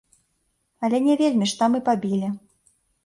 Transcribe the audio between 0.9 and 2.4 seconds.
не вельмі ж там і пабілі.